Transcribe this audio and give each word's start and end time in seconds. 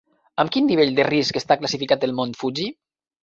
Amb 0.43 0.51
quin 0.55 0.65
nivell 0.69 0.95
de 0.99 1.05
risc 1.09 1.37
està 1.41 1.59
classificat 1.59 2.07
el 2.09 2.17
mont 2.21 2.33
Fuji? 2.43 2.69